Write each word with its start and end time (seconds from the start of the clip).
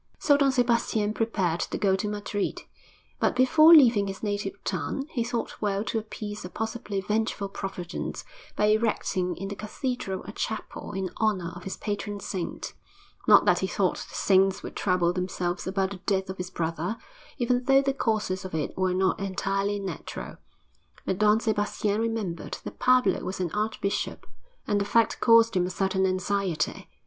So 0.17 0.35
Don 0.35 0.51
Sebastian 0.51 1.13
prepared 1.13 1.59
to 1.59 1.77
go 1.77 1.95
to 1.95 2.07
Madrid. 2.09 2.63
But 3.19 3.35
before 3.35 3.71
leaving 3.71 4.07
his 4.07 4.23
native 4.23 4.55
town 4.63 5.05
he 5.11 5.23
thought 5.23 5.61
well 5.61 5.83
to 5.83 5.99
appease 5.99 6.43
a 6.43 6.49
possibly 6.49 7.01
vengeful 7.01 7.49
Providence 7.49 8.25
by 8.55 8.65
erecting 8.65 9.37
in 9.37 9.49
the 9.49 9.55
cathedral 9.55 10.23
a 10.25 10.31
chapel 10.31 10.93
in 10.93 11.11
honour 11.21 11.51
of 11.55 11.65
his 11.65 11.77
patron 11.77 12.19
saint; 12.19 12.73
not 13.27 13.45
that 13.45 13.59
he 13.59 13.67
thought 13.67 13.97
the 14.09 14.15
saints 14.15 14.63
would 14.63 14.75
trouble 14.75 15.13
themselves 15.13 15.67
about 15.67 15.91
the 15.91 15.97
death 15.97 16.31
of 16.31 16.37
his 16.37 16.49
brother, 16.49 16.97
even 17.37 17.65
though 17.65 17.83
the 17.83 17.93
causes 17.93 18.43
of 18.43 18.55
it 18.55 18.75
were 18.75 18.95
not 18.95 19.19
entirely 19.19 19.79
natural, 19.79 20.37
but 21.05 21.19
Don 21.19 21.39
Sebastian 21.39 22.01
remembered 22.01 22.57
that 22.63 22.79
Pablo 22.79 23.19
was 23.23 23.39
an 23.39 23.51
archbishop, 23.51 24.25
and 24.65 24.81
the 24.81 24.85
fact 24.85 25.19
caused 25.19 25.55
him 25.55 25.67
a 25.67 25.69
certain 25.69 26.07
anxiety. 26.07 26.89